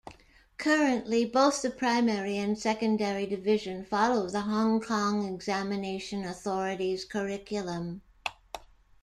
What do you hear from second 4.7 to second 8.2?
Kong Examination Authority's curriculum.